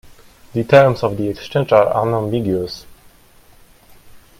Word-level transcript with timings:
The 0.53 0.63
terms 0.63 1.03
of 1.03 1.15
the 1.15 1.29
exchange 1.29 1.71
are 1.73 1.95
unambiguous. 2.01 2.87